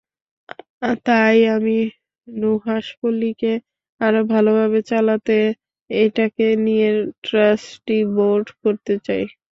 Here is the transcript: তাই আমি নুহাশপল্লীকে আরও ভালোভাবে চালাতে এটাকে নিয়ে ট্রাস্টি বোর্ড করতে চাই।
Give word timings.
তাই 1.05 1.37
আমি 1.55 1.77
নুহাশপল্লীকে 2.27 3.53
আরও 4.01 4.21
ভালোভাবে 4.33 4.79
চালাতে 4.89 5.37
এটাকে 5.89 6.47
নিয়ে 6.65 6.89
ট্রাস্টি 7.25 7.97
বোর্ড 8.15 8.47
করতে 8.61 8.93
চাই। 9.05 9.23